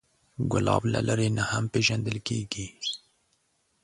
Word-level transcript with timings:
ګلاب 0.51 0.83
له 0.93 0.99
لرې 1.07 1.29
نه 1.37 1.43
هم 1.51 1.63
پیژندل 1.73 2.17
کېږي. 2.27 2.67